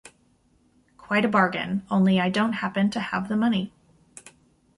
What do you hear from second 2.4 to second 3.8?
happen to have the money.